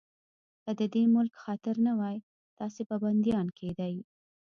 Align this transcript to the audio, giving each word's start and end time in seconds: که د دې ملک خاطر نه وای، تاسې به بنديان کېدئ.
که 0.63 0.71
د 0.79 0.81
دې 0.93 1.03
ملک 1.15 1.33
خاطر 1.43 1.75
نه 1.87 1.93
وای، 1.99 2.17
تاسې 2.57 2.81
به 2.87 2.95
بنديان 3.03 3.47
کېدئ. 3.59 3.95